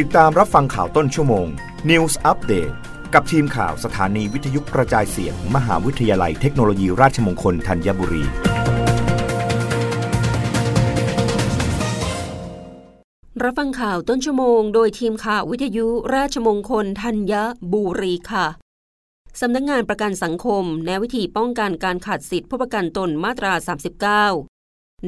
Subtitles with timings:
[0.00, 1.46] ติดตามรับฟังข่าวต้นชั่วโมง
[1.90, 2.72] News Update
[3.14, 8.24] กับทีมข่าวสถานีวิทยุกระจายเสียงมหาวิทยาลัยเทคโนโลยีราชมงคลธัญบุรี
[13.42, 17.34] รับฟังข่าวต้นชั่วโมง โดยทีมข่าววิทยุราชมงคลธัญ
[17.72, 18.46] บุรีค่ะ
[19.40, 23.52] สำนักงงานประกันสังคมแนววิธีป้องกันการขาดสิทธิผู้ประกันตนมาตรา
[24.42, 24.51] 39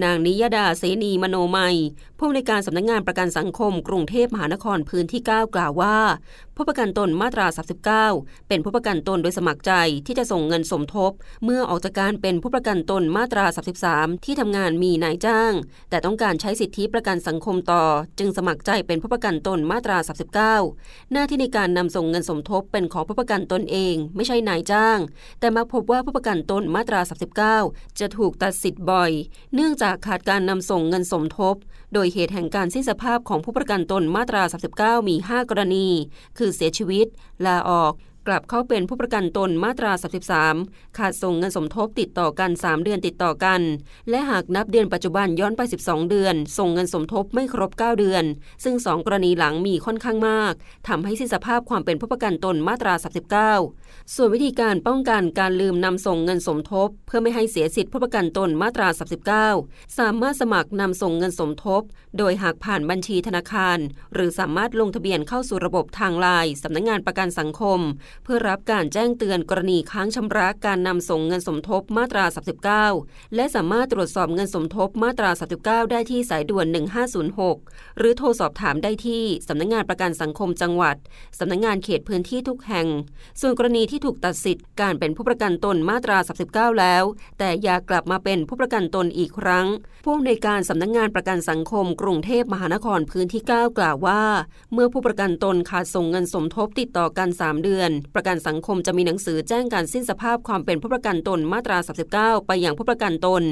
[0.02, 1.76] นางนิยดาเสนีมโนมัย
[2.18, 5.96] ผู้ในการสำนักงงานประกันสังคม กรุงเทพมหานครพื้นที่ 9 กล่าวว่า
[6.56, 7.46] ผู้ประกันตนมาตรา
[8.00, 9.72] 39 เป็นผู้ประกันตนโดยสมัครใจ
[10.06, 11.12] ที่จะส่งเงินสมทบ
[11.44, 13.44] เมื่อออกจากการเป็นผู้ประกันตนมาตรา
[13.84, 15.52] 33 ที่ทำงานมีนายจ้าง
[15.90, 17.84] แต่ต้องการใช้สิทธิประกันสังคมต่อ
[18.18, 19.98] จึงสมัครใจเป็นผู้ประกันตนมาตรา
[20.54, 24.98] 39 หน้าที่ในการนำส่งเงินสมทบเป็นของผู้ประกันตนเอง ไม่ใช่นายจ้าง
[25.40, 27.00] แต่มาพบว่าผู้ประกันตนมาตรา
[27.50, 29.12] 39 จะถูกตัดสิทธิ์บ่อย
[29.54, 31.56] เนื่องจากขาดการนำส่งเงินสมทบ
[31.94, 34.42] โดยเหตุแห่งการสิ้นสภาพของผู้ประกันตนมาตรา
[34.76, 35.88] 39 มี 5 กรณี
[36.38, 37.06] คือเสียชีวิต
[37.46, 37.92] ลาออก
[38.26, 39.92] กลับเข้าเป็นผู้ประกันตนมาตรา
[40.44, 43.60] 33 ขาดส่งเงินสมทบติดต่อกัน 3 เดือนติดต่อกัน
[44.10, 48.24] และหากนับเดือนปัจจุบันย้อนไป 12 เดือน ส่งเงินสมทบไม่ครบ 9 เดือน
[48.64, 50.52] ซึ่ง 2 กรณีหลังมีค่อนข้างมาก
[50.88, 52.94] ทำให้สิ้นสภาพความเป็นผู้ประกันตนมาตรา
[53.54, 58.88] 39 ส่วนวิธีการป้องกันการลืมนำส่งเงินสมทบ เพื่อไม่ให้เสียสิทธิผู้ประกันตนมาตรา
[59.40, 61.82] 39 สามารถสมัครนำส่งเงินสมทบ
[62.18, 63.78] โดยหากผ่านบัญชีธนาคาร
[64.14, 67.80] หรือสามารถลงทะเบียนเข้าสู่ระบบทางไลน์สำนักงงานประกันสังคม
[68.24, 72.24] เพื่อรับการแจ้งเตือนกรณีค้างชำระการนำส่งเงินสมทบมาตรา
[72.80, 76.66] 39 และสามารถตรวจสอบเงินสมทบมาตรา 39 ได้ที่สายด่วน
[77.32, 80.96] 1506 หรือโทรสอบถามได้ที่สำนักงงานประกันสังคมจังหวัด
[81.38, 82.86] สำนักงงานเขตพื้นที่ทุกแห่ง
[83.40, 87.04] ส่วนกรณีที่ถูกตัดสิทธิ์การเป็นผู้ประกันตนมาตรา 39 แล้ว
[87.38, 89.66] แต่อยากกลับมาเป็นผู้ประกันตนอีกครั้ง
[90.04, 94.22] ผู้อำนวยการสำนักงงานประกันสังคม กรุงเทพมหานครพื้นที่ 9 กล่าวว่า
[94.72, 101.78] เมื่อผู้ประกันตนขาดส่งเงินสมทบติดต่อกัน 3 เดือนประกันสังคมจะมีหนังสือแจ้งการสิ้นสภาพความเป็นผู้ประกันตนมาตรา
[102.12, 103.42] 39 ไปยังผู้ประกันตน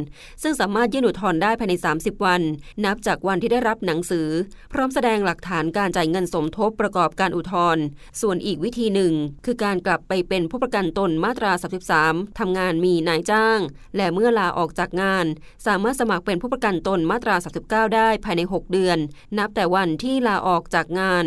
[0.43, 2.43] ซึ่งสามารถยื่นอุทธรณ์ได้ภายใน 30 วัน
[2.85, 4.29] นับจากวันที่ได้รับหนังสือ
[4.73, 7.83] พร้อมแสดงหลักฐานการจ่ายเงินสมทบประกอบการอุทธรณ์
[8.21, 9.13] ส่วนอีกวิธีหนึ่ง
[9.45, 11.53] คือการกลับไปเป็นผู้ประกันตนมาตรา
[11.95, 13.59] 33 ทำงานมีนายจ้าง
[13.97, 15.27] และเมื่อลาออกจากงาน
[15.67, 17.37] สามารถสมัครเป็นผู้ประกันตนมาตรา
[17.67, 18.99] 39 ได้ภายใน 6 เดือน
[19.39, 21.27] นับแต่วันที่ลาออกจากงาน